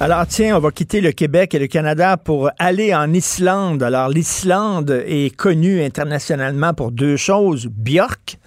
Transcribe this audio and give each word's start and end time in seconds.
Alors 0.00 0.28
tiens, 0.28 0.56
on 0.56 0.60
va 0.60 0.70
quitter 0.70 1.00
le 1.00 1.10
Québec 1.10 1.56
et 1.56 1.58
le 1.58 1.66
Canada 1.66 2.16
pour 2.16 2.50
aller 2.60 2.94
en 2.94 3.12
Islande. 3.12 3.82
Alors 3.82 4.10
l'Islande 4.10 5.02
est 5.04 5.34
connue 5.34 5.82
internationalement 5.82 6.72
pour 6.72 6.92
deux 6.92 7.16
choses. 7.16 7.66
Björk, 7.66 8.38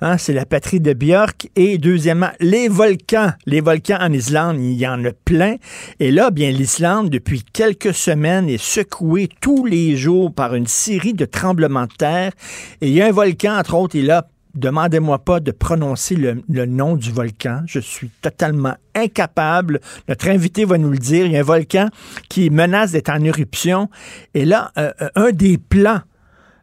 hein, 0.00 0.18
c'est 0.18 0.32
la 0.32 0.44
patrie 0.44 0.80
de 0.80 0.92
Björk. 0.94 1.48
Et 1.54 1.78
deuxièmement, 1.78 2.30
les 2.40 2.68
volcans. 2.68 3.30
Les 3.46 3.60
volcans 3.60 3.98
en 4.00 4.12
Islande, 4.12 4.56
il 4.58 4.72
y 4.72 4.84
en 4.84 5.04
a 5.04 5.12
plein. 5.24 5.54
Et 6.00 6.10
là, 6.10 6.32
bien, 6.32 6.50
l'Islande, 6.50 7.08
depuis 7.08 7.44
quelques 7.44 7.94
semaines, 7.94 8.48
est 8.48 8.60
secouée 8.60 9.28
tous 9.40 9.64
les 9.64 9.96
jours 9.96 10.34
par 10.34 10.56
une 10.56 10.66
série 10.66 11.14
de 11.14 11.24
tremblements 11.24 11.86
de 11.86 11.94
terre. 11.96 12.32
Et 12.80 12.88
il 12.88 12.94
y 12.94 13.00
a 13.00 13.06
un 13.06 13.12
volcan, 13.12 13.56
entre 13.56 13.74
autres, 13.74 13.94
il 13.94 14.10
a 14.10 14.26
demandez-moi 14.56 15.18
pas 15.18 15.40
de 15.40 15.52
prononcer 15.52 16.16
le, 16.16 16.66
nom 16.66 16.96
du 16.96 17.12
volcan. 17.12 17.62
Je 17.66 17.78
suis 17.78 18.10
totalement 18.22 18.74
incapable. 18.94 19.80
Notre 20.08 20.28
invité 20.28 20.64
va 20.64 20.78
nous 20.78 20.90
le 20.90 20.98
dire. 20.98 21.26
Il 21.26 21.32
y 21.32 21.36
a 21.36 21.40
un 21.40 21.44
volcan 21.44 21.88
qui 22.28 22.50
menace 22.50 22.92
d'être 22.92 23.10
en 23.10 23.22
éruption. 23.22 23.88
Et 24.34 24.44
là, 24.44 24.72
euh, 24.78 24.92
euh, 25.02 25.08
un 25.14 25.30
des 25.30 25.58
plans 25.58 26.00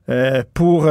euh, 0.10 0.44
pour 0.54 0.90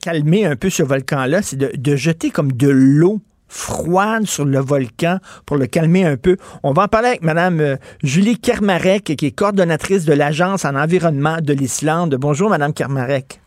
calmer 0.00 0.46
un 0.46 0.56
peu 0.56 0.70
ce 0.70 0.82
volcan-là, 0.82 1.42
c'est 1.42 1.56
de, 1.56 1.96
jeter 1.96 2.30
comme 2.30 2.52
de 2.52 2.68
l'eau 2.68 3.20
froide 3.46 4.26
sur 4.26 4.44
le 4.44 4.58
volcan 4.58 5.18
pour 5.46 5.58
le 5.58 5.66
calmer 5.66 6.04
un 6.04 6.16
peu. 6.16 6.36
On 6.62 6.72
va 6.72 6.84
en 6.84 6.88
parler 6.88 7.08
avec 7.08 7.22
Mme 7.22 7.76
Julie 8.02 8.38
Kermarek, 8.38 9.04
qui 9.16 9.26
est 9.26 9.32
coordonnatrice 9.32 10.04
de 10.04 10.12
l'Agence 10.12 10.64
en 10.64 10.74
environnement 10.74 11.36
de 11.40 11.52
l'Islande. 11.52 12.16
Bonjour, 12.18 12.50
Mme 12.50 12.72
Kermarek. 12.72 13.40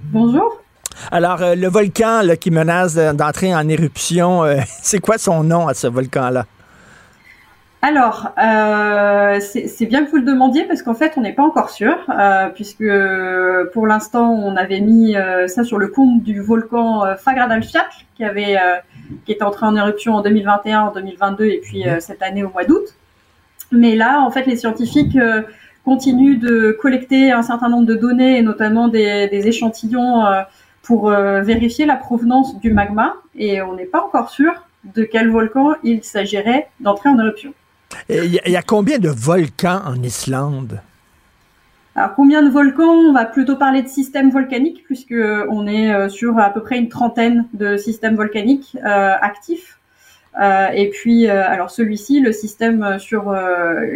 Bonjour. 0.00 0.61
Alors, 1.10 1.42
euh, 1.42 1.54
le 1.54 1.68
volcan 1.68 2.22
qui 2.40 2.50
menace 2.50 2.94
d'entrer 2.94 3.54
en 3.54 3.68
éruption, 3.68 4.44
euh, 4.44 4.56
c'est 4.66 5.00
quoi 5.00 5.18
son 5.18 5.44
nom 5.44 5.68
à 5.68 5.74
ce 5.74 5.86
volcan-là? 5.86 6.46
Alors, 7.84 8.28
euh, 8.38 9.40
c'est 9.40 9.86
bien 9.86 10.04
que 10.04 10.10
vous 10.12 10.18
le 10.18 10.22
demandiez 10.22 10.64
parce 10.64 10.82
qu'en 10.82 10.94
fait, 10.94 11.14
on 11.16 11.20
n'est 11.20 11.32
pas 11.32 11.42
encore 11.42 11.68
sûr, 11.68 11.96
puisque 12.54 12.84
pour 13.72 13.88
l'instant, 13.88 14.30
on 14.30 14.54
avait 14.54 14.78
mis 14.78 15.16
ça 15.48 15.64
sur 15.64 15.78
le 15.78 15.88
compte 15.88 16.22
du 16.22 16.40
volcan 16.40 17.02
Fagradalfjall, 17.18 17.82
qui 18.14 18.22
avait 18.22 18.56
qui 19.26 19.32
est 19.32 19.42
entré 19.42 19.66
en 19.66 19.74
éruption 19.74 20.14
en 20.14 20.22
2021, 20.22 20.80
en 20.82 20.92
2022 20.92 21.44
et 21.44 21.60
puis 21.60 21.82
cette 21.98 22.22
année 22.22 22.44
au 22.44 22.50
mois 22.50 22.62
d'août. 22.62 22.84
Mais 23.72 23.96
là, 23.96 24.20
en 24.20 24.30
fait, 24.30 24.46
les 24.46 24.58
scientifiques 24.58 25.18
continuent 25.84 26.38
de 26.38 26.78
collecter 26.80 27.32
un 27.32 27.42
certain 27.42 27.68
nombre 27.68 27.86
de 27.86 27.96
données, 27.96 28.42
notamment 28.42 28.86
des 28.86 29.42
échantillons 29.44 30.24
pour 30.82 31.10
euh, 31.10 31.40
vérifier 31.42 31.86
la 31.86 31.96
provenance 31.96 32.58
du 32.60 32.72
magma 32.72 33.14
et 33.34 33.62
on 33.62 33.74
n'est 33.74 33.84
pas 33.84 34.04
encore 34.04 34.30
sûr 34.30 34.52
de 34.84 35.04
quel 35.04 35.30
volcan 35.30 35.74
il 35.84 36.02
s'agirait 36.02 36.68
d'entrer 36.80 37.08
en 37.08 37.18
éruption. 37.18 37.54
Il 38.08 38.40
y, 38.46 38.56
a 38.56 38.62
combien 38.62 38.98
de 38.98 39.08
volcans 39.08 39.82
en 39.84 40.02
Islande? 40.02 40.80
Alors 41.94 42.14
combien 42.14 42.42
de 42.42 42.48
volcans? 42.48 42.90
On 42.90 43.12
va 43.12 43.26
plutôt 43.26 43.56
parler 43.56 43.82
de 43.82 43.88
systèmes 43.88 44.30
volcaniques 44.30 44.82
puisque 44.84 45.14
on 45.50 45.66
est 45.66 45.92
euh, 45.92 46.08
sur 46.08 46.38
à 46.38 46.50
peu 46.50 46.62
près 46.62 46.78
une 46.78 46.88
trentaine 46.88 47.46
de 47.52 47.76
systèmes 47.76 48.16
volcaniques 48.16 48.76
euh, 48.84 49.14
actifs. 49.20 49.78
Euh, 50.40 50.68
et 50.68 50.88
puis 50.88 51.28
alors 51.28 51.70
celui-ci, 51.70 52.20
le 52.20 52.32
système 52.32 52.98
sur 52.98 53.34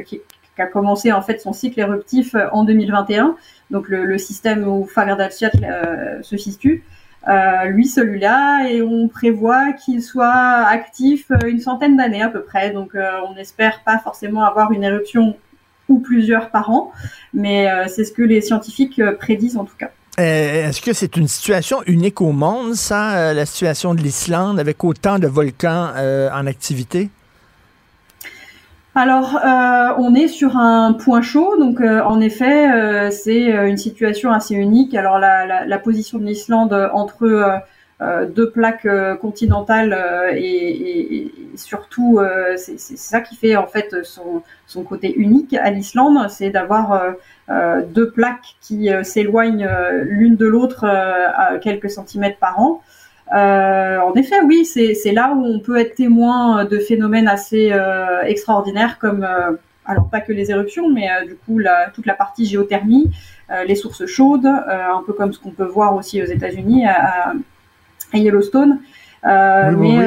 qui, 0.05 0.21
qui, 0.57 0.63
a 0.63 0.67
commencé 0.67 1.13
en 1.13 1.23
fait 1.23 1.41
son 1.41 1.53
cycle 1.53 1.79
éruptif 1.81 2.35
en 2.53 2.65
2021, 2.65 3.37
donc 3.71 3.89
le, 3.89 4.19
système 4.19 4.67
où 4.67 4.87
Fagradalfjall 4.87 5.51
euh, 5.63 6.23
se 6.23 6.37
situe. 6.37 6.85
Euh, 7.29 7.65
lui, 7.67 7.87
celui-là, 7.87 8.69
et 8.71 8.83
on 8.83 9.09
prévoit 9.09 9.73
qu'il 9.73 10.01
soit 10.01 10.33
actif 10.33 11.31
euh, 11.31 11.49
une 11.49 11.61
centaine 11.61 11.97
d'années 11.97 12.23
à 12.23 12.29
peu 12.29 12.43
près. 12.43 12.71
Donc, 12.71 12.97
on 13.29 13.35
n'espère 13.35 13.83
pas 13.85 13.99
forcément 13.99 14.45
avoir 14.45 14.73
une 14.73 14.85
éruption 14.85 15.37
ou 15.89 16.01
plusieurs 16.01 16.51
par 16.51 16.71
an, 16.71 16.91
mais 17.33 17.69
c'est 17.89 18.05
ce 18.05 18.13
que 18.13 18.23
les 18.23 18.41
scientifiques 18.41 19.01
prédisent 19.21 19.57
en 19.57 19.65
tout 19.65 19.77
cas. 19.79 19.91
Est-ce 20.19 20.81
que 20.81 20.93
c'est 20.93 21.17
une 21.17 21.29
situation 21.29 21.83
unique 21.87 22.21
au 22.21 22.33
monde, 22.33 22.75
ça, 22.75 23.33
la 23.33 23.47
situation 23.47 23.95
de 23.95 24.01
l'Islande, 24.01 24.59
avec 24.59 24.83
autant 24.83 25.21
de 25.21 25.29
volcans 25.29 25.93
en 25.95 26.47
activité? 26.47 27.11
Alors, 28.99 29.37
euh, 29.45 29.93
on 29.99 30.15
est 30.15 30.27
sur 30.27 30.57
un 30.57 30.95
point 30.95 31.21
chaud, 31.21 31.59
donc 31.59 31.83
euh, 31.83 32.03
en 32.03 32.19
effet, 32.19 32.73
euh, 32.73 33.11
c'est 33.11 33.45
une 33.45 33.77
situation 33.77 34.33
assez 34.33 34.55
unique. 34.55 34.95
Alors, 34.95 35.19
la, 35.19 35.79
position 35.79 36.19
de 36.19 36.25
l'Islande 36.25 36.73
entre 36.95 37.61
deux 38.01 38.51
plaques 38.51 38.89
continentales 39.21 39.95
et, 40.35 41.31
surtout, 41.57 42.21
c'est 42.57 42.79
ça 42.79 43.21
qui 43.21 43.37
fait 43.37 43.57
en 43.57 43.67
fait 43.67 43.95
son, 44.03 44.83
côté 44.83 45.15
unique 45.15 45.53
à 45.53 45.71
l'Islande, 45.71 46.31
c'est 46.31 46.49
d'avoir 46.49 47.03
deux 47.51 48.11
plaques 48.11 48.57
qui 48.63 48.89
s'éloignent 49.03 49.69
l'une 50.05 50.37
de 50.37 50.47
l'autre 50.47 50.87
à 50.87 51.59
quelques 51.59 51.91
centimètres 51.91 52.39
par 52.39 52.59
an. 52.61 52.81
Euh, 53.35 53.99
en 53.99 54.15
effet, 54.15 54.37
oui, 54.45 54.65
c'est 54.65 55.13
là 55.13 55.33
où 55.35 55.45
on 55.45 55.59
peut 55.59 55.79
être 55.79 55.95
témoin 55.95 56.65
de 56.65 56.79
phénomènes 56.79 57.29
assez 57.29 57.71
euh, 57.73 58.23
extraordinaires 58.23 58.99
comme, 58.99 59.25
euh, 59.25 59.53
alors 59.85 60.09
pas 60.09 60.21
que 60.21 60.33
les 60.33 60.51
éruptions, 60.51 60.89
mais 60.91 61.09
du 61.27 61.35
coup 61.35 61.59
la, 61.59 61.91
toute 61.91 62.07
la 62.07 62.15
partie 62.15 62.47
géothermie, 62.47 63.11
les 63.67 63.77
sources 63.77 64.07
chaudes, 64.07 64.47
un 64.47 65.03
peu 65.07 65.13
comme 65.13 65.33
ce 65.33 65.39
qu'on 65.39 65.51
peut 65.51 65.65
voir 65.67 65.95
aussi 65.95 66.21
aux 66.21 66.27
États-Unis 66.27 66.87
à, 66.87 67.33
Yellowstone. 68.13 68.81
mais 69.25 69.99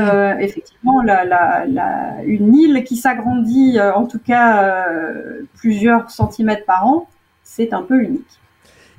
effectivement, 0.42 1.02
la, 1.02 1.24
la, 1.24 2.16
une 2.26 2.54
île 2.56 2.84
qui 2.84 2.98
s'agrandit, 2.98 3.80
en 3.80 4.06
tout 4.06 4.20
cas 4.20 4.86
plusieurs 5.56 6.10
centimètres 6.12 6.66
par 6.66 6.86
an, 6.86 7.08
c'est 7.44 7.74
un 7.74 7.84
peu 7.84 8.02
unique. 8.02 8.39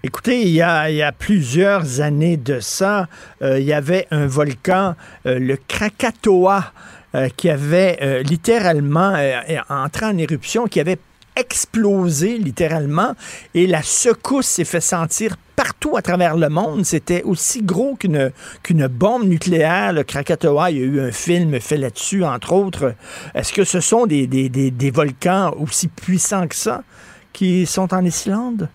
Écoutez, 0.03 0.41
il 0.41 0.49
y, 0.49 0.63
a, 0.63 1.13
plusieurs 1.13 2.01
années 2.01 2.39
de 2.39 2.59
ça, 2.59 3.07
euh, 3.43 3.61
il 3.61 3.67
y 3.67 3.75
avait 3.75 4.07
un 4.11 4.27
volcan, 4.27 4.95
euh, 5.27 5.39
le 5.39 5.59
Krakatoa, 5.69 6.73
euh, 7.15 7.29
qui 7.37 7.51
avait 7.51 8.23
littéralement 8.23 9.15
entré 9.69 10.07
en 10.07 10.17
éruption, 10.17 10.69
qui 10.69 10.81
avait 10.81 10.99
explosé 11.37 12.39
littéralement, 12.39 13.15
et 13.53 13.67
la 13.67 13.83
secousse 13.83 14.47
s'est 14.47 14.65
fait 14.65 14.81
sentir 14.81 15.37
partout 15.55 15.99
à 15.99 16.03
travers 16.03 16.35
le 16.35 16.49
monde. 16.49 16.87
C'était 16.87 17.23
aussi 17.23 17.63
gros 17.63 17.95
qu'une 17.95 18.87
bombe 18.87 19.25
nucléaire. 19.25 19.93
Le 19.93 20.03
Krakatoa, 20.03 20.71
il 20.71 20.79
y 20.79 20.81
a 20.81 20.87
eu 20.87 21.01
un 21.01 21.13
film 21.13 21.61
fait 21.61 21.77
là-dessus, 21.77 22.25
entre 22.25 22.55
autres. 22.55 22.95
Est-ce 23.35 23.53
que 23.53 23.65
ce 23.65 23.81
sont 23.81 24.07
des 24.07 24.93
volcans 24.95 25.55
aussi 25.59 25.89
puissants 25.89 26.47
que 26.47 26.57
ça 26.57 26.85
qui 27.35 27.67
sont 27.67 27.93
en 27.93 28.03
Islande? 28.03 28.71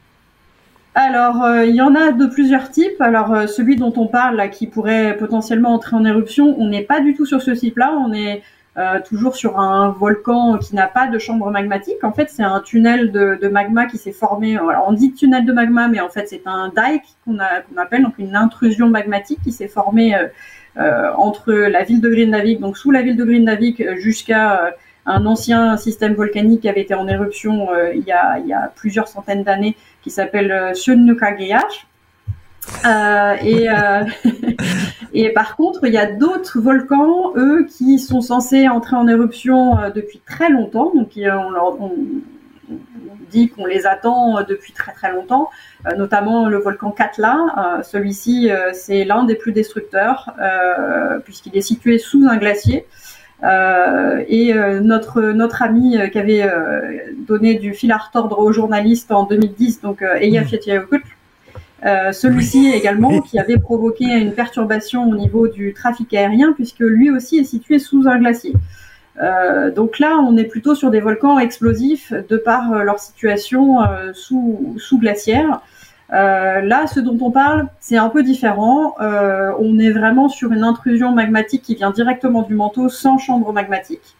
Alors, 0.98 1.44
euh, 1.44 1.66
il 1.66 1.76
y 1.76 1.82
en 1.82 1.94
a 1.94 2.14
de 2.14 2.26
plusieurs 2.26 2.72
types. 2.72 3.02
Alors, 3.02 3.34
euh, 3.34 3.48
celui 3.48 3.76
dont 3.76 3.92
on 3.98 4.08
parle, 4.08 4.38
là, 4.38 4.48
qui 4.48 4.66
pourrait 4.66 5.18
potentiellement 5.18 5.74
entrer 5.74 5.98
en 5.98 6.06
éruption, 6.06 6.56
on 6.58 6.70
n'est 6.70 6.84
pas 6.84 7.02
du 7.02 7.14
tout 7.14 7.26
sur 7.26 7.42
ce 7.42 7.52
type-là. 7.52 7.92
On 8.00 8.14
est 8.14 8.44
euh, 8.78 9.02
toujours 9.06 9.36
sur 9.36 9.60
un 9.60 9.90
volcan 9.90 10.58
qui 10.58 10.74
n'a 10.74 10.88
pas 10.88 11.08
de 11.08 11.20
chambre 11.20 11.52
magmatique. 11.52 12.02
En 12.04 12.14
fait, 12.14 12.30
c'est 12.30 12.44
un 12.44 12.62
tunnel 12.62 13.12
de, 13.12 13.38
de 13.42 13.48
magma 13.50 13.88
qui 13.88 13.98
s'est 13.98 14.14
formé. 14.14 14.56
Alors, 14.56 14.86
on 14.88 14.94
dit 14.94 15.12
tunnel 15.12 15.46
de 15.46 15.52
magma, 15.52 15.90
mais 15.90 16.00
en 16.00 16.08
fait, 16.08 16.30
c'est 16.30 16.44
un 16.46 16.72
dike 16.74 17.04
qu'on 17.26 17.36
qu'on 17.36 17.82
appelle 17.82 18.04
donc 18.04 18.18
une 18.18 18.38
intrusion 18.38 18.88
magmatique 18.88 19.40
qui 19.44 19.52
s'est 19.52 19.68
formée 19.68 20.16
entre 20.78 21.54
la 21.54 21.84
ville 21.84 22.02
de 22.02 22.10
Grindavik, 22.10 22.60
donc 22.60 22.78
sous 22.78 22.92
la 22.92 23.02
ville 23.02 23.16
de 23.16 23.24
Grindavik, 23.24 23.96
jusqu'à 23.96 24.76
un 25.06 25.26
ancien 25.26 25.78
système 25.78 26.14
volcanique 26.14 26.62
qui 26.62 26.70
avait 26.70 26.82
été 26.82 26.94
en 26.94 27.08
éruption 27.08 27.68
il, 27.94 28.04
y 28.04 28.12
a, 28.12 28.40
il 28.40 28.48
y 28.48 28.54
a 28.54 28.72
plusieurs 28.76 29.08
centaines 29.08 29.44
d'années 29.44 29.76
qui 30.02 30.10
s'appelle 30.12 30.52
euh, 30.52 30.74
euh, 32.86 33.36
et, 33.42 33.70
euh, 33.70 34.04
et 35.14 35.30
par 35.30 35.56
contre, 35.56 35.86
il 35.86 35.94
y 35.94 35.98
a 35.98 36.12
d'autres 36.12 36.60
volcans, 36.60 37.34
eux, 37.36 37.66
qui 37.66 38.00
sont 38.00 38.22
censés 38.22 38.68
entrer 38.68 38.96
en 38.96 39.08
éruption 39.08 39.78
euh, 39.78 39.90
depuis 39.90 40.22
très 40.26 40.50
longtemps. 40.50 40.92
Donc, 40.94 41.12
on, 41.18 41.92
dit 43.32 43.50
qu'on 43.50 43.66
les 43.66 43.86
attend 43.86 44.44
depuis 44.44 44.72
très 44.72 44.94
très 44.94 45.12
longtemps, 45.12 45.50
notamment 45.98 46.48
le 46.48 46.58
volcan 46.58 46.92
Katla. 46.92 47.82
Celui-ci, 47.84 48.50
c'est 48.74 49.04
l'un 49.04 49.24
des 49.24 49.36
plus 49.36 49.52
destructeurs, 49.52 50.34
puisqu'il 51.26 51.58
est 51.58 51.62
situé 51.62 51.98
sous 51.98 52.26
un 52.30 52.38
glacier. 52.38 52.86
Et 53.44 54.54
notre 54.82 55.22
notre 55.22 55.62
ami 55.62 55.98
qui 56.12 56.20
avait 56.20 56.50
donné 57.28 57.56
du 57.56 57.74
fil 57.74 57.92
à 57.92 57.98
retordre 57.98 58.40
aux 58.40 58.52
journalistes 58.52 59.12
en 59.12 59.24
2010, 59.24 59.82
donc 59.82 60.02
Eya 60.02 60.42
mmh. 60.42 60.46
Euh, 61.86 62.12
celui-ci 62.12 62.72
également 62.74 63.22
qui 63.22 63.38
avait 63.38 63.58
provoqué 63.58 64.06
une 64.06 64.34
perturbation 64.34 65.08
au 65.08 65.16
niveau 65.16 65.48
du 65.48 65.74
trafic 65.74 66.14
aérien 66.14 66.54
puisque 66.54 66.80
lui 66.80 67.12
aussi 67.12 67.38
est 67.38 67.44
situé 67.44 67.80
sous 67.80 68.08
un 68.08 68.18
glacier. 68.18 68.54
Euh, 69.22 69.72
donc 69.72 70.00
là, 70.00 70.18
on 70.18 70.36
est 70.36 70.46
plutôt 70.46 70.74
sur 70.74 70.90
des 70.90 71.00
volcans 71.00 71.38
explosifs 71.38 72.12
de 72.12 72.38
par 72.38 72.74
euh, 72.74 72.84
leur 72.84 73.00
situation 73.00 73.80
sous, 74.14 74.76
sous 74.78 75.00
glaciaire. 75.00 75.62
Là, 76.10 76.88
ce 76.88 77.00
dont 77.00 77.18
on 77.22 77.32
parle, 77.32 77.68
c'est 77.80 77.98
un 77.98 78.10
peu 78.10 78.24
différent. 78.24 78.96
on 79.00 79.80
est 79.80 79.92
vraiment 79.92 80.30
sur 80.30 80.52
une 80.52 80.64
intrusion 80.64 81.12
magmatique 81.12 81.64
qui 81.64 81.76
vient 81.76 81.92
directement 81.92 82.42
du 82.44 82.54
manteau 82.54 82.90
sans 82.90 83.18
chambre 83.18 83.52
magmatique. 83.54 84.16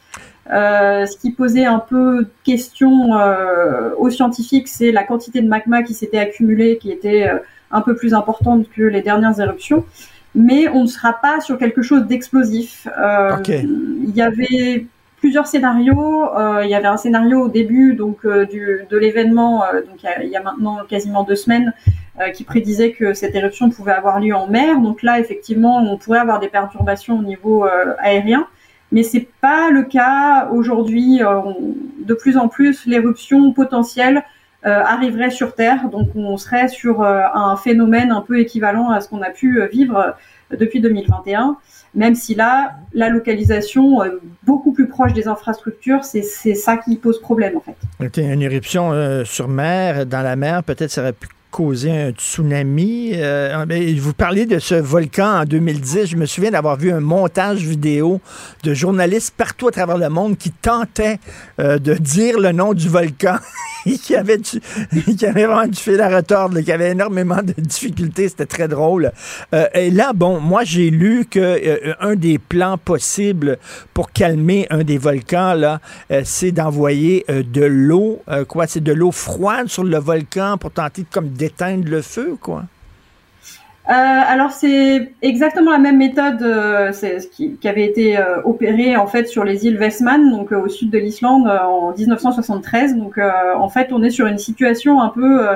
ce 0.48 1.18
qui 1.18 1.32
posait 1.32 1.66
un 1.66 1.80
peu 1.80 2.28
question 2.44 3.12
aux 3.98 4.10
scientifiques, 4.10 4.68
c'est 4.68 4.92
la 4.92 5.04
quantité 5.04 5.42
de 5.42 5.48
magma 5.48 5.84
qui 5.84 5.94
s'était 5.94 6.20
accumulée, 6.20 6.78
qui 6.78 6.92
était 6.92 7.30
un 7.72 7.82
peu 7.82 7.96
plus 7.96 8.14
importante 8.14 8.68
que 8.70 8.84
les 8.84 9.02
dernières 9.02 9.40
éruptions, 9.40 9.86
mais 10.34 10.68
on 10.68 10.84
ne 10.84 10.88
sera 10.88 11.14
pas 11.14 11.40
sur 11.40 11.58
quelque 11.58 11.82
chose 11.82 12.06
d'explosif. 12.06 12.88
Euh, 12.98 13.38
il 13.48 14.16
y 14.16 14.22
avait 14.22 14.86
plusieurs 15.26 15.48
scénarios. 15.48 16.38
Euh, 16.38 16.62
il 16.66 16.70
y 16.70 16.76
avait 16.76 16.86
un 16.86 16.98
scénario 16.98 17.46
au 17.46 17.48
début 17.48 17.96
donc 17.96 18.18
euh, 18.26 18.46
de 18.46 18.96
l'événement, 18.96 19.64
donc 19.88 20.04
il 20.22 20.30
y, 20.30 20.36
a, 20.36 20.44
maintenant 20.44 20.78
quasiment 20.88 21.24
deux 21.24 21.36
semaines, 21.36 21.74
qui 22.36 22.44
prédisait 22.44 22.92
que 22.92 23.16
cette 23.16 23.34
éruption 23.34 23.72
pouvait 23.72 23.92
avoir 23.92 24.20
lieu 24.20 24.36
en 24.36 24.48
mer. 24.48 24.80
Donc 24.80 25.02
là, 25.02 25.20
effectivement, 25.20 25.80
on 25.80 25.98
pourrait 25.98 26.20
avoir 26.20 26.40
des 26.40 26.48
perturbations 26.48 27.18
au 27.18 27.24
niveau 27.24 27.66
aérien, 27.98 28.48
mais 28.92 29.02
c'est 29.02 29.28
pas 29.42 29.72
le 29.72 29.82
cas 29.84 30.48
aujourd'hui. 30.52 31.22
de 32.12 32.14
plus 32.14 32.38
en 32.38 32.48
plus, 32.48 32.86
l'éruption 32.86 33.52
potentielle 33.52 34.18
euh, 34.18 34.22
arriverait 34.66 35.32
sur 35.32 35.56
Terre. 35.56 35.90
Donc 35.90 36.10
on 36.16 36.38
serait 36.38 36.68
sur 36.68 37.02
euh, 37.02 37.22
un 37.34 37.56
phénomène 37.56 38.12
un 38.12 38.22
peu 38.22 38.40
équivalent 38.40 38.90
à 38.90 39.02
ce 39.02 39.10
qu'on 39.10 39.22
a 39.22 39.30
pu 39.30 39.62
euh, 39.62 39.68
vivre 39.68 40.16
depuis 40.52 40.80
2021, 40.80 41.58
même 41.96 42.14
si 42.14 42.36
là, 42.36 42.74
la 42.94 43.10
localisation 43.10 44.00
beaucoup 44.44 44.74
plus 44.74 44.88
proche 44.88 45.12
des 45.14 45.28
infrastructures, 45.28 46.04
c'est 46.04 46.22
ça 46.22 46.78
qui 46.78 46.98
pose 46.98 47.20
problème 47.20 47.58
en 47.58 47.62
fait. 47.62 48.22
Une 48.22 48.44
éruption 48.44 49.24
sur 49.26 49.48
mer, 49.48 50.06
dans 50.06 50.22
la 50.22 50.36
mer, 50.36 50.64
peut-être 50.64 50.92
ça 50.92 51.02
aurait 51.02 51.14
pu 51.14 51.28
causer 51.56 51.90
un 51.90 52.12
tsunami. 52.12 53.12
Euh, 53.14 53.66
vous 53.98 54.14
parliez 54.14 54.46
de 54.46 54.60
ce 54.60 54.76
volcan 54.76 55.40
en 55.40 55.46
2010. 55.46 56.06
Je 56.08 56.18
me 56.18 56.26
souviens 56.26 56.52
d'avoir 56.52 56.76
vu 56.76 56.92
un 56.92 57.00
montage 57.00 57.60
vidéo 57.60 58.20
de 58.64 58.74
journalistes 58.74 59.34
partout 59.38 59.70
à 59.70 59.72
travers 59.72 59.98
le 59.98 60.10
monde 60.10 60.38
qui 60.38 60.52
tentaient 60.52 61.18
euh, 61.62 61.80
de 61.80 61.94
dire 61.94 62.42
le 62.42 62.52
nom 62.52 62.74
du 62.74 62.90
volcan. 62.90 63.38
qui 64.04 64.16
avait 64.16 64.40
qui 64.40 64.62
avait 65.26 65.46
vraiment 65.46 65.68
du 65.68 65.80
fil 65.80 66.00
à 66.02 66.16
retordre, 66.16 66.60
qui 66.62 66.72
avait 66.72 66.92
énormément 66.92 67.42
de 67.42 67.54
difficultés. 67.54 68.30
C'était 68.30 68.46
très 68.46 68.68
drôle. 68.68 69.12
Euh, 69.54 69.68
et 69.74 69.92
là, 69.92 70.14
bon, 70.14 70.40
moi, 70.40 70.64
j'ai 70.64 70.90
lu 70.90 71.26
que 71.30 71.96
un 72.00 72.16
des 72.16 72.38
plans 72.38 72.78
possibles 72.78 73.58
pour 73.94 74.12
calmer 74.12 74.68
un 74.70 74.84
des 74.84 74.98
volcans, 74.98 75.54
là, 75.54 75.80
c'est 76.24 76.52
d'envoyer 76.52 77.26
de 77.28 77.64
l'eau, 77.64 78.22
quoi, 78.48 78.68
c'est 78.68 78.84
de 78.84 78.94
l'eau 78.94 79.12
froide 79.12 79.68
sur 79.68 79.84
le 79.84 79.98
volcan 79.98 80.58
pour 80.58 80.72
tenter 80.72 81.04
de 81.04 81.08
comme 81.12 81.30
éteindre 81.40 81.88
le 81.90 82.02
feu, 82.02 82.38
quoi. 82.42 82.64
Euh, 83.88 83.92
alors 83.94 84.52
c'est 84.52 85.12
exactement 85.22 85.72
la 85.72 85.78
même 85.78 85.98
méthode 85.98 86.42
euh, 86.42 86.92
qui, 87.32 87.56
qui, 87.56 87.68
avait 87.68 87.86
été 87.86 88.18
euh, 88.18 88.42
opérée 88.44 88.96
en 88.98 89.06
fait 89.06 89.28
sur 89.28 89.44
les 89.44 89.68
îles 89.68 89.78
Westman, 89.78 90.32
donc 90.32 90.52
au 90.52 90.68
sud 90.70 90.90
de 90.90 90.98
l'Islande 90.98 91.48
en 91.48 91.94
1973. 91.96 92.96
Donc 92.96 93.20
en 93.20 93.70
fait 93.70 93.92
on 93.92 94.02
est 94.02 94.10
sur 94.10 94.26
une 94.26 94.40
situation 94.40 95.02
un 95.02 95.10
peu, 95.10 95.48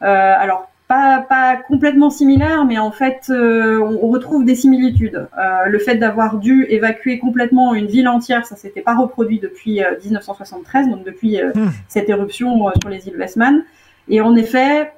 alors 0.00 0.68
pas, 0.88 1.24
pas 1.26 1.56
complètement 1.56 2.10
similaire, 2.10 2.66
mais 2.66 2.78
en 2.78 2.90
fait 2.90 3.30
on, 3.30 4.08
retrouve 4.08 4.44
des 4.44 4.56
similitudes. 4.56 5.26
le 5.66 5.78
fait 5.78 5.94
d'avoir 5.94 6.36
dû 6.36 6.66
évacuer 6.68 7.18
complètement 7.18 7.72
une 7.74 7.86
ville 7.86 8.08
entière, 8.08 8.44
ça 8.44 8.56
s'était 8.56 8.82
pas 8.82 8.94
reproduit 8.94 9.38
depuis 9.38 9.80
1973, 10.04 10.88
donc 10.88 11.04
depuis 11.04 11.40
hmm. 11.42 11.70
cette 11.88 12.10
éruption 12.10 12.70
sur 12.82 12.90
les 12.90 13.08
îles 13.08 13.16
Westman. 13.16 13.62
Et 14.10 14.20
en 14.20 14.34
effet, 14.34 14.90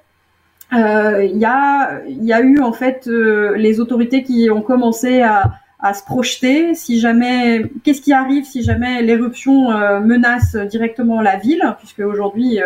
euh, 0.73 1.25
il 1.25 1.37
y, 1.37 1.45
a, 1.45 2.01
y 2.07 2.33
a 2.33 2.41
eu 2.41 2.61
en 2.61 2.73
fait 2.73 3.07
euh, 3.07 3.57
les 3.57 3.81
autorités 3.81 4.23
qui 4.23 4.49
ont 4.51 4.63
commencé 4.63 5.21
à, 5.21 5.53
à 5.81 5.93
se 5.93 6.03
projeter. 6.03 6.75
Si 6.75 6.99
jamais, 6.99 7.65
qu'est-ce 7.85 8.01
qui 8.01 8.13
arrive 8.13 8.45
si 8.45 8.63
jamais 8.63 9.03
l'éruption 9.03 9.71
euh, 9.71 10.01
menace 10.01 10.57
directement 10.57 11.21
la 11.21 11.37
ville, 11.37 11.63
puisque 11.79 12.01
aujourd'hui 12.01 12.61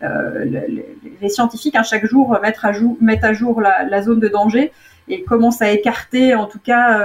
les, 0.00 0.86
les, 1.20 1.28
scientifiques 1.28 1.76
à 1.76 1.80
hein, 1.80 1.82
chaque 1.82 2.06
jour 2.06 2.38
mettent 2.42 2.60
à 2.62 2.72
jour, 2.72 2.96
mettent 3.02 3.24
à 3.24 3.34
jour 3.34 3.60
la, 3.60 3.84
la, 3.84 4.00
zone 4.00 4.18
de 4.18 4.28
danger 4.28 4.72
et 5.08 5.22
commencent 5.24 5.60
à 5.60 5.70
écarter 5.70 6.34
en 6.34 6.46
tout 6.46 6.58
cas 6.58 7.04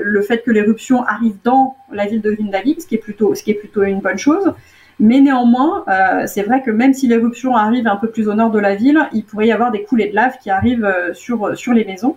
le 0.00 0.22
fait 0.22 0.44
que 0.44 0.52
l'éruption 0.52 1.02
arrive 1.02 1.34
dans 1.42 1.76
la 1.90 2.06
ville 2.06 2.20
de 2.20 2.30
Grindavik, 2.30 2.80
ce 2.80 2.86
qui 2.86 2.94
est 2.94 2.98
plutôt, 2.98 3.34
ce 3.34 3.42
qui 3.42 3.50
est 3.50 3.54
plutôt 3.54 3.82
une 3.82 4.00
bonne 4.00 4.18
chose. 4.18 4.54
Mais 4.98 5.20
néanmoins, 5.20 5.84
euh, 5.88 6.26
c'est 6.26 6.42
vrai 6.42 6.62
que 6.62 6.70
même 6.70 6.94
si 6.94 7.06
l'éruption 7.06 7.54
arrive 7.54 7.86
un 7.86 7.96
peu 7.96 8.08
plus 8.08 8.28
au 8.28 8.34
nord 8.34 8.50
de 8.50 8.58
la 8.58 8.74
ville, 8.74 9.08
il 9.12 9.24
pourrait 9.24 9.48
y 9.48 9.52
avoir 9.52 9.70
des 9.70 9.82
coulées 9.82 10.08
de 10.08 10.14
lave 10.14 10.38
qui 10.42 10.50
arrivent 10.50 10.84
euh, 10.84 11.12
sur, 11.12 11.56
sur 11.56 11.74
les 11.74 11.84
maisons. 11.84 12.16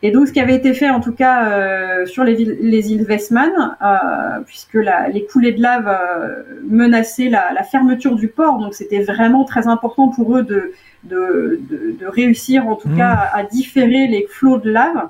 Et 0.00 0.12
donc, 0.12 0.28
ce 0.28 0.32
qui 0.32 0.38
avait 0.38 0.54
été 0.54 0.74
fait, 0.74 0.90
en 0.90 1.00
tout 1.00 1.12
cas, 1.12 1.50
euh, 1.50 2.06
sur 2.06 2.22
les, 2.22 2.36
les, 2.36 2.92
îles 2.92 3.04
Westman, 3.08 3.50
euh, 3.82 4.40
puisque 4.46 4.74
la, 4.74 5.08
les 5.08 5.26
coulées 5.26 5.52
de 5.52 5.60
lave 5.60 5.88
euh, 5.88 6.44
menaçaient 6.62 7.28
la, 7.28 7.52
la, 7.52 7.64
fermeture 7.64 8.14
du 8.14 8.28
port, 8.28 8.60
donc 8.60 8.74
c'était 8.74 9.02
vraiment 9.02 9.44
très 9.44 9.66
important 9.66 10.08
pour 10.08 10.36
eux 10.36 10.44
de, 10.44 10.72
de, 11.02 11.60
de, 11.68 11.96
de 11.98 12.06
réussir, 12.06 12.68
en 12.68 12.76
tout 12.76 12.88
mmh. 12.88 12.96
cas, 12.96 13.28
à 13.32 13.42
différer 13.42 14.06
les 14.06 14.28
flots 14.30 14.58
de 14.58 14.70
lave. 14.70 15.08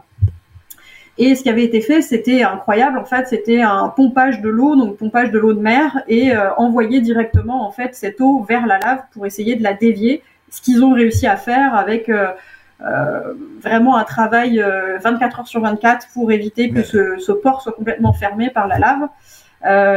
Et 1.19 1.35
ce 1.35 1.43
qui 1.43 1.51
avait 1.51 1.65
été 1.65 1.81
fait, 1.81 2.01
c'était 2.01 2.43
incroyable. 2.45 2.97
En 2.97 3.05
fait, 3.05 3.27
c'était 3.27 3.61
un 3.61 3.89
pompage 3.89 4.41
de 4.41 4.49
l'eau, 4.49 4.77
donc 4.77 4.97
pompage 4.97 5.33
de 5.33 5.39
l'eau 5.39 5.53
de 5.53 5.61
mer, 5.61 6.01
et 6.07 6.33
euh, 6.33 6.55
envoyer 6.55 7.01
directement 7.01 7.67
en 7.67 7.73
fait 7.73 7.97
cette 7.97 8.21
eau 8.21 8.45
vers 8.49 8.67
la 8.67 8.79
lave 8.79 9.01
pour 9.13 9.27
essayer 9.27 9.57
de 9.57 9.65
la 9.65 9.75
dévier. 9.75 10.23
Ce 10.51 10.63
qu'ils 10.63 10.85
ont 10.85 10.93
réussi 10.93 11.27
à 11.27 11.37
faire 11.37 11.75
avec 11.75 12.09
euh, 12.09 12.29
euh 12.81 13.35
vraiment 13.61 13.97
un 13.97 14.05
travail 14.05 14.65
24 15.03 15.37
euh, 15.37 15.41
heures 15.41 15.49
sur 15.49 15.61
24 15.61 16.07
pour 16.15 16.31
éviter 16.31 16.71
que 16.71 16.85
ce, 16.85 17.17
ce, 17.19 17.33
port 17.33 17.61
soit 17.63 17.73
complètement 17.73 18.13
fermé 18.13 18.51
par 18.51 18.69
la 18.69 18.79
lave. 18.79 19.09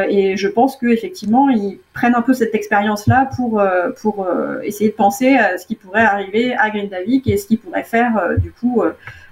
Et 0.10 0.36
je 0.36 0.48
pense 0.48 0.76
qu'effectivement, 0.76 1.50
ils 1.50 1.78
prennent 1.94 2.16
un 2.16 2.24
peu 2.24 2.34
cette 2.34 2.56
expérience-là 2.56 3.30
pour, 3.36 3.62
pour 4.02 4.28
essayer 4.64 4.90
de 4.90 4.96
penser 4.96 5.36
à 5.36 5.60
ce 5.60 5.68
qui 5.68 5.76
pourrait 5.76 6.02
arriver 6.02 6.56
à 6.56 6.72
Grindavik 6.72 7.28
et 7.28 7.38
ce 7.38 7.46
qu'ils 7.46 7.60
pourraient 7.60 7.84
faire 7.84 8.20
du 8.40 8.52
coup 8.52 8.82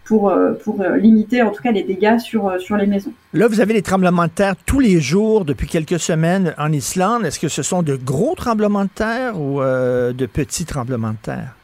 pour, 0.09 0.31
euh, 0.31 0.53
pour 0.53 0.81
euh, 0.81 0.97
limiter 0.97 1.43
en 1.43 1.51
tout 1.51 1.61
cas 1.61 1.71
les 1.71 1.83
dégâts 1.83 2.17
sur, 2.17 2.47
euh, 2.47 2.57
sur 2.57 2.75
les 2.75 2.87
maisons. 2.87 3.13
Là, 3.33 3.47
vous 3.47 3.61
avez 3.61 3.75
des 3.75 3.83
tremblements 3.83 4.25
de 4.25 4.31
terre 4.31 4.55
tous 4.65 4.79
les 4.79 4.99
jours 4.99 5.45
depuis 5.45 5.67
quelques 5.67 5.99
semaines 5.99 6.55
en 6.57 6.71
Islande. 6.71 7.25
Est-ce 7.25 7.39
que 7.39 7.47
ce 7.47 7.61
sont 7.61 7.83
de 7.83 7.95
gros 7.95 8.33
tremblements 8.33 8.85
de 8.85 8.89
terre 8.89 9.39
ou 9.39 9.61
de 9.61 10.25
petits 10.25 10.65
tremblements 10.65 11.11
de 11.11 11.17
terre? 11.21 11.55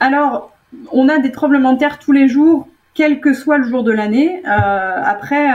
Alors, 0.00 0.52
on 0.90 1.08
a 1.08 1.20
des 1.20 1.30
tremblements 1.30 1.74
de 1.74 1.78
terre 1.78 2.00
tous 2.00 2.10
les 2.10 2.28
jours, 2.28 2.66
quel 2.92 3.20
que 3.20 3.32
soit 3.32 3.58
le 3.58 3.68
jour 3.68 3.84
de 3.84 3.92
l'année. 3.92 4.42
après, 4.44 5.46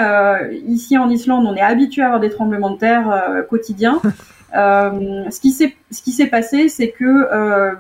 ici 0.68 0.98
en 0.98 1.10
Islande, 1.10 1.46
on 1.46 1.56
est 1.56 1.62
habitué 1.62 2.02
à 2.02 2.06
avoir 2.06 2.22
des 2.22 2.30
tremblements 2.30 2.72
de 2.72 2.78
terre 2.78 3.44
quotidiens. 3.50 4.00
Euh, 4.56 5.30
ce 5.30 5.40
qui 5.40 6.12
s'est 6.12 6.28
passé, 6.28 6.70
c'est 6.70 6.90
que, 6.90 7.06
euh, 7.06 7.76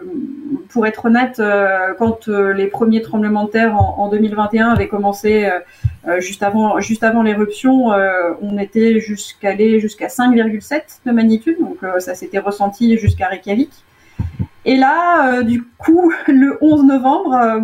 pour 0.69 0.85
être 0.85 1.05
honnête, 1.05 1.39
euh, 1.39 1.93
quand 1.97 2.27
les 2.27 2.67
premiers 2.67 3.01
tremblements 3.01 3.45
de 3.45 3.49
terre 3.49 3.75
en, 3.75 3.97
en 3.97 4.09
2021 4.09 4.69
avaient 4.69 4.87
commencé 4.87 5.49
juste 6.19 6.43
avant 6.43 7.23
l'éruption, 7.23 7.87
on 8.41 8.57
était 8.57 8.99
jusqu'à 8.99 9.55
jusqu'à 9.79 10.07
5,7 10.07 11.01
de 11.05 11.11
magnitude, 11.11 11.57
donc 11.59 11.77
ça 11.99 12.15
s'était 12.15 12.39
ressenti 12.39 12.97
jusqu'à 12.97 13.27
Reykjavik. 13.27 13.71
Et 14.65 14.75
là, 14.77 15.41
du 15.43 15.63
coup, 15.77 16.11
le 16.27 16.57
11 16.61 16.83
novembre, 16.85 17.63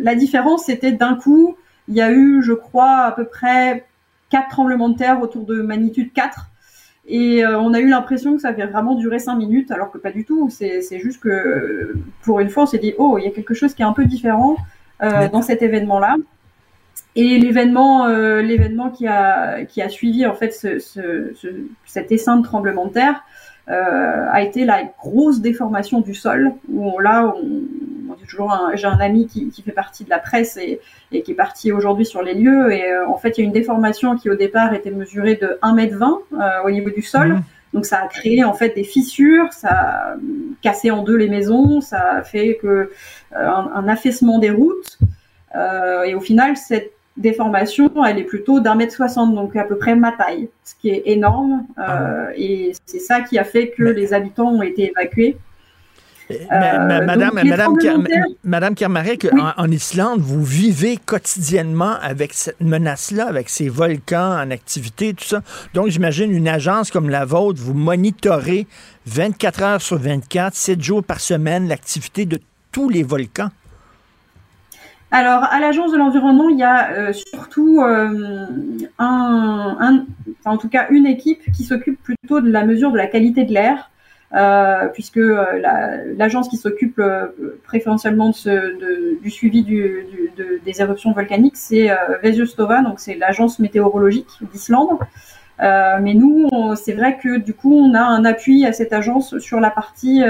la 0.00 0.14
différence 0.14 0.64
c'était 0.64 0.92
d'un 0.92 1.14
coup, 1.14 1.56
il 1.88 1.94
y 1.94 2.00
a 2.00 2.12
eu, 2.12 2.42
je 2.42 2.52
crois, 2.52 3.00
à 3.00 3.12
peu 3.12 3.24
près 3.24 3.84
quatre 4.30 4.48
tremblements 4.48 4.88
de 4.88 4.96
terre 4.96 5.20
autour 5.20 5.44
de 5.44 5.60
magnitude 5.60 6.12
4 6.12 6.51
et 7.06 7.44
euh, 7.44 7.58
on 7.58 7.74
a 7.74 7.80
eu 7.80 7.88
l'impression 7.88 8.36
que 8.36 8.42
ça 8.42 8.48
avait 8.48 8.66
vraiment 8.66 8.94
duré 8.94 9.18
cinq 9.18 9.36
minutes, 9.36 9.70
alors 9.70 9.90
que 9.90 9.98
pas 9.98 10.12
du 10.12 10.24
tout. 10.24 10.48
C'est 10.50 11.00
juste 11.00 11.20
que 11.20 11.94
pour 12.22 12.40
une 12.40 12.48
fois, 12.48 12.64
on 12.64 12.66
s'est 12.66 12.78
dit 12.78 12.94
oh, 12.98 13.18
il 13.18 13.24
y 13.24 13.26
a 13.26 13.30
quelque 13.30 13.54
chose 13.54 13.74
qui 13.74 13.82
est 13.82 13.86
un 13.86 13.92
peu 13.92 14.04
différent 14.04 14.56
euh, 15.02 15.28
dans 15.28 15.42
cet 15.42 15.62
événement-là. 15.62 16.16
Et 17.16 17.38
l'événement, 17.38 18.06
euh, 18.06 18.40
l'événement 18.40 18.90
qui 18.90 19.06
a 19.06 19.64
qui 19.64 19.82
a 19.82 19.88
suivi 19.88 20.24
en 20.26 20.34
fait 20.34 20.52
ce, 20.52 20.78
ce, 20.78 21.32
ce, 21.34 21.48
cet 21.84 22.12
essaim 22.12 22.36
de 22.36 22.42
tremblement 22.42 22.86
de 22.86 22.92
terre 22.92 23.24
euh, 23.68 24.26
a 24.30 24.42
été 24.42 24.64
la 24.64 24.84
grosse 24.84 25.40
déformation 25.40 26.00
du 26.00 26.14
sol. 26.14 26.52
Où 26.72 26.98
là, 27.00 27.34
on, 27.36 27.62
toujours 28.20 28.56
j'ai 28.74 28.86
un 28.86 29.00
ami 29.00 29.26
qui, 29.26 29.48
qui, 29.50 29.62
fait 29.62 29.72
partie 29.72 30.04
de 30.04 30.10
la 30.10 30.18
presse 30.18 30.56
et, 30.56 30.80
et 31.10 31.22
qui 31.22 31.32
est 31.32 31.36
parti 31.36 31.72
aujourd'hui 31.72 32.06
sur 32.06 32.22
les 32.22 32.34
lieux. 32.34 32.72
Et 32.72 32.84
en 33.06 33.16
fait, 33.16 33.38
il 33.38 33.40
y 33.42 33.44
a 33.44 33.46
une 33.46 33.52
déformation 33.52 34.16
qui 34.16 34.30
au 34.30 34.34
départ 34.34 34.74
était 34.74 34.90
mesurée 34.90 35.36
de 35.36 35.58
1m20 35.62 36.64
au 36.64 36.70
niveau 36.70 36.90
du 36.90 37.02
sol. 37.02 37.28
Mmh. 37.28 37.42
Donc 37.74 37.86
ça 37.86 38.02
a 38.02 38.06
créé 38.06 38.44
en 38.44 38.52
fait 38.52 38.74
des 38.74 38.84
fissures, 38.84 39.50
ça 39.52 39.70
a 39.70 40.16
cassé 40.60 40.90
en 40.90 41.02
deux 41.02 41.16
les 41.16 41.28
maisons, 41.28 41.80
ça 41.80 42.16
a 42.16 42.22
fait 42.22 42.58
que 42.60 42.90
un, 43.34 43.88
affaissement 43.88 44.38
des 44.38 44.50
routes. 44.50 44.98
et 46.06 46.14
au 46.14 46.20
final, 46.20 46.56
cette 46.56 46.92
déformation, 47.16 47.90
elle 48.04 48.18
est 48.18 48.24
plutôt 48.24 48.60
d'un 48.60 48.74
mètre 48.74 48.94
soixante, 48.94 49.34
donc 49.34 49.54
à 49.56 49.64
peu 49.64 49.76
près 49.76 49.94
ma 49.94 50.12
taille, 50.12 50.48
ce 50.64 50.74
qui 50.74 50.90
est 50.90 51.02
énorme. 51.06 51.66
Euh, 51.78 51.82
ah. 51.82 52.28
Et 52.36 52.72
c'est 52.86 52.98
ça 52.98 53.20
qui 53.20 53.38
a 53.38 53.44
fait 53.44 53.70
que 53.70 53.82
les 53.82 54.14
habitants 54.14 54.50
ont 54.50 54.62
été 54.62 54.90
évacués. 54.90 55.36
Euh, 56.52 57.06
madame, 58.44 58.74
Kermarek, 58.74 59.28
en, 59.56 59.70
Islande, 59.70 60.20
vous 60.20 60.42
vivez 60.42 60.96
quotidiennement 60.96 61.94
avec 62.02 62.32
cette 62.32 62.60
menace-là, 62.60 63.26
avec 63.26 63.48
ces 63.48 63.68
volcans 63.68 64.40
en 64.40 64.50
activité, 64.50 65.14
tout 65.14 65.24
ça. 65.24 65.42
Donc, 65.74 65.88
j'imagine 65.88 66.30
une 66.30 66.48
agence 66.48 66.90
comme 66.90 67.10
la 67.10 67.24
vôtre, 67.24 67.60
vous 67.60 67.74
monitorez 67.74 68.66
24 69.06 69.62
heures 69.62 69.82
sur 69.82 69.98
24, 69.98 70.54
7 70.54 70.82
jours 70.82 71.04
par 71.04 71.20
semaine, 71.20 71.68
l'activité 71.68 72.24
de 72.24 72.38
tous 72.70 72.88
les 72.88 73.02
volcans. 73.02 73.50
Alors, 75.14 75.44
à 75.44 75.60
l'Agence 75.60 75.92
de 75.92 75.98
l'environnement, 75.98 76.48
il 76.48 76.58
y 76.58 76.62
a 76.62 76.90
euh, 76.90 77.12
surtout 77.12 77.82
euh, 77.82 78.46
un, 78.98 80.06
en 80.46 80.56
tout 80.56 80.70
cas 80.70 80.86
une 80.88 81.06
équipe 81.06 81.52
qui 81.52 81.64
s'occupe 81.64 82.02
plutôt 82.02 82.40
de 82.40 82.50
la 82.50 82.64
mesure 82.64 82.92
de 82.92 82.96
la 82.96 83.06
qualité 83.06 83.44
de 83.44 83.52
l'air, 83.52 83.90
puisque 84.94 85.20
l'agence 86.16 86.48
qui 86.48 86.56
s'occupe 86.56 87.00
préférentiellement 87.64 88.30
de 88.30 89.20
du 89.22 89.30
suivi 89.30 89.62
du, 89.62 90.06
des 90.64 90.80
éruptions 90.80 91.12
volcaniques, 91.12 91.56
c'est 91.56 91.90
Vesjostova, 92.22 92.82
donc 92.82 92.98
c'est 92.98 93.14
l'agence 93.14 93.58
météorologique 93.58 94.28
d'Islande. 94.52 94.98
mais 95.58 96.14
nous, 96.14 96.48
c'est 96.76 96.94
vrai 96.94 97.18
que 97.22 97.38
du 97.38 97.52
coup, 97.52 97.74
on 97.74 97.94
a 97.94 98.02
un 98.02 98.24
appui 98.24 98.64
à 98.64 98.72
cette 98.72 98.92
agence 98.92 99.38
sur 99.38 99.60
la 99.60 99.70
partie 99.70 100.22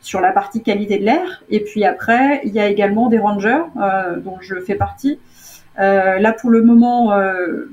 sur 0.00 0.20
la 0.20 0.32
partie 0.32 0.62
qualité 0.62 0.98
de 0.98 1.04
l'air. 1.04 1.42
Et 1.50 1.60
puis 1.60 1.84
après, 1.84 2.40
il 2.44 2.52
y 2.52 2.60
a 2.60 2.68
également 2.68 3.08
des 3.08 3.18
rangers 3.18 3.62
euh, 3.80 4.16
dont 4.16 4.38
je 4.40 4.60
fais 4.60 4.74
partie. 4.74 5.18
Euh, 5.78 6.18
là, 6.18 6.32
pour 6.32 6.50
le 6.50 6.62
moment, 6.62 7.12
euh, 7.12 7.66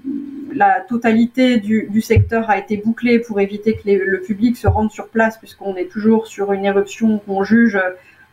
la 0.54 0.82
totalité 0.82 1.58
du, 1.58 1.88
du, 1.90 2.02
secteur 2.02 2.50
a 2.50 2.58
été 2.58 2.78
bouclée 2.78 3.20
pour 3.20 3.40
éviter 3.40 3.74
que 3.76 3.90
le 3.90 4.22
public 4.22 4.56
se 4.56 4.68
rende 4.68 4.92
sur 4.92 5.08
place, 5.08 5.38
puisqu'on 5.38 5.76
est 5.76 5.92
toujours 5.92 6.28
sur 6.28 6.54
une 6.54 6.66
éruption 6.66 7.20
qu'on 7.20 7.44
juge 7.44 7.80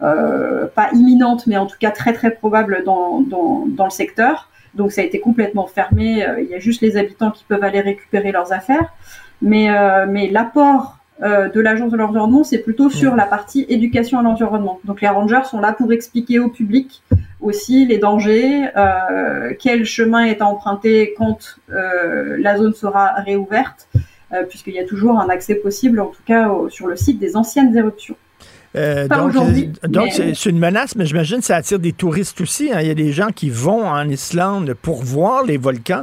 euh, 0.03 0.67
pas 0.67 0.91
imminente, 0.93 1.47
mais 1.47 1.57
en 1.57 1.67
tout 1.67 1.77
cas 1.79 1.91
très 1.91 2.13
très 2.13 2.31
probable 2.31 2.83
dans, 2.85 3.21
dans, 3.21 3.65
dans, 3.67 3.85
le 3.85 3.91
secteur. 3.91 4.51
Donc 4.75 4.93
ça 4.93 5.01
a 5.01 5.05
été 5.05 5.21
complètement 5.21 5.67
fermé. 5.67 6.27
Il 6.39 6.47
y 6.47 6.55
a 6.55 6.59
juste 6.59 6.81
les 6.81 6.97
habitants 6.97 7.31
qui 7.31 7.45
peuvent 7.45 7.65
aller 7.65 7.81
récupérer 7.81 8.33
leurs 8.33 8.53
affaires. 8.53 8.93
Mais, 9.41 9.69
mais 10.09 10.29
l'apport 10.31 10.99
euh, 11.23 11.49
de 11.49 11.61
l'agence 11.61 11.93
de 11.93 11.97
l'environnement, 11.97 12.43
c'est 12.43 12.59
plutôt 12.59 12.91
sur 12.91 13.15
la 13.15 13.25
partie 13.25 13.65
éducation 13.69 14.19
à 14.19 14.23
l'environnement. 14.23 14.81
Donc 14.85 15.01
les 15.01 15.09
rangers 15.09 15.45
sont 15.49 15.61
là 15.61 15.73
pour 15.73 15.93
expliquer 15.93 16.41
au 16.41 16.49
public 16.49 17.05
aussi 17.41 17.87
les 17.87 17.99
dangers, 17.99 18.65
euh, 18.77 19.53
quel 19.61 19.85
chemin 19.85 20.25
est 20.25 20.41
à 20.41 20.47
emprunter 20.47 21.15
quand 21.17 21.57
euh, 21.71 22.37
la 22.41 22.57
zone 22.57 22.75
sera 22.75 23.13
réouverte, 23.25 23.89
puisqu'il 24.49 24.75
y 24.75 24.81
a 24.81 24.85
toujours 24.85 25.21
un 25.21 25.29
accès 25.29 25.55
possible, 25.55 26.01
en 26.01 26.07
tout 26.07 26.23
cas 26.27 26.51
sur 26.69 26.89
le 26.89 26.97
site 26.97 27.21
des 27.21 27.37
anciennes 27.37 27.77
éruptions. 27.77 28.17
donc, 29.87 30.11
c'est 30.11 30.47
une 30.47 30.59
menace, 30.59 30.97
mais 30.97 31.07
j'imagine 31.07 31.39
que 31.39 31.45
ça 31.45 31.55
attire 31.55 31.79
des 31.79 31.93
touristes 31.93 32.41
aussi. 32.41 32.73
Hein. 32.73 32.81
Il 32.81 32.89
y 32.89 32.91
a 32.91 32.95
des 32.95 33.13
gens 33.13 33.29
qui 33.29 33.51
vont 33.51 33.87
en 33.87 34.09
Islande 34.09 34.75
pour 34.75 35.05
voir 35.05 35.45
les 35.45 35.59
volcans. 35.59 36.03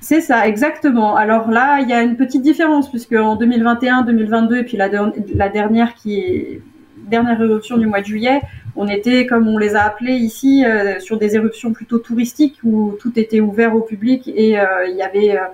C'est 0.00 0.20
ça, 0.20 0.46
exactement. 0.46 1.16
Alors 1.16 1.50
là, 1.50 1.80
il 1.80 1.88
y 1.88 1.92
a 1.92 2.02
une 2.02 2.16
petite 2.16 2.42
différence 2.42 2.88
puisque 2.88 3.14
en 3.14 3.36
2021, 3.36 4.02
2022 4.02 4.58
et 4.58 4.64
puis 4.64 4.76
la, 4.76 4.88
dernière 5.48 5.94
qui 5.94 6.60
dernière 7.08 7.40
éruption 7.40 7.78
du 7.78 7.86
mois 7.86 8.00
de 8.00 8.06
juillet, 8.06 8.40
on 8.76 8.86
était, 8.86 9.26
comme 9.26 9.48
on 9.48 9.58
les 9.58 9.74
a 9.74 9.82
appelés 9.82 10.14
ici, 10.14 10.64
euh, 10.64 11.00
sur 11.00 11.18
des 11.18 11.34
éruptions 11.34 11.72
plutôt 11.72 11.98
touristiques 11.98 12.60
où 12.62 12.94
tout 13.00 13.18
était 13.18 13.40
ouvert 13.40 13.74
au 13.74 13.80
public 13.80 14.30
et 14.34 14.58
euh, 14.58 14.86
il 14.88 14.96
y 14.96 15.02
avait, 15.02 15.36
euh, 15.36 15.46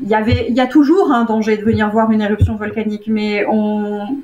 il 0.00 0.08
y 0.08 0.14
avait, 0.14 0.46
il 0.48 0.54
y 0.54 0.60
a 0.60 0.66
toujours 0.66 1.12
un 1.12 1.24
danger 1.24 1.56
de 1.56 1.64
venir 1.64 1.90
voir 1.90 2.10
une 2.10 2.22
éruption 2.22 2.56
volcanique, 2.56 3.08
mais 3.08 3.44
on, 3.46 4.20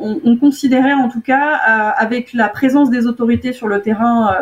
on, 0.00 0.20
on 0.24 0.36
considérait 0.36 0.94
en 0.94 1.08
tout 1.08 1.20
cas, 1.20 1.54
avec 1.96 2.32
la 2.32 2.48
présence 2.48 2.90
des 2.90 3.06
autorités 3.06 3.52
sur 3.52 3.68
le 3.68 3.80
terrain 3.80 4.34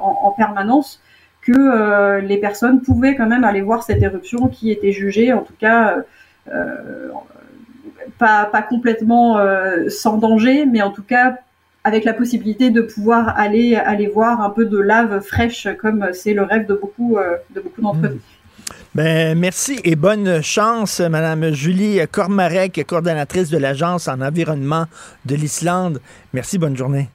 en, 0.00 0.30
permanence, 0.30 1.02
que 1.46 1.52
euh, 1.52 2.20
les 2.20 2.38
personnes 2.38 2.80
pouvaient 2.80 3.14
quand 3.14 3.28
même 3.28 3.44
aller 3.44 3.60
voir 3.60 3.84
cette 3.84 4.02
éruption 4.02 4.48
qui 4.48 4.72
était 4.72 4.92
jugée, 4.92 5.32
en 5.32 5.42
tout 5.42 5.54
cas, 5.58 5.98
euh, 6.48 6.52
euh, 6.52 7.08
pas, 8.18 8.46
pas 8.46 8.62
complètement 8.62 9.38
sans 9.88 10.16
danger, 10.16 10.64
mais 10.66 10.82
en 10.82 10.90
tout 10.90 11.02
cas 11.02 11.36
avec 11.84 12.04
la 12.04 12.14
possibilité 12.14 12.70
de 12.70 12.80
pouvoir 12.80 13.38
aller 13.38 13.76
aller 13.76 14.08
voir 14.08 14.40
un 14.40 14.50
peu 14.50 14.64
de 14.64 14.78
lave 14.78 15.20
fraîche, 15.20 15.68
comme 15.80 16.08
c'est 16.12 16.34
le 16.34 16.42
rêve 16.42 16.66
de 16.66 16.74
beaucoup 16.74 17.18
de 17.54 17.60
beaucoup 17.60 17.82
d'entre 17.82 18.06
eux. 18.06 18.20
Ben, 18.94 19.38
merci 19.38 19.78
et 19.84 19.96
bonne 19.96 20.40
chance, 20.42 21.00
Madame 21.00 21.52
Julie 21.52 22.00
Cormarek, 22.10 22.84
coordonnatrice 22.86 23.50
de 23.50 23.58
l'Agence 23.58 24.08
en 24.08 24.20
environnement 24.20 24.86
de 25.26 25.34
l'Islande. 25.34 26.00
Merci, 26.32 26.58
bonne 26.58 26.76
journée. 26.76 27.10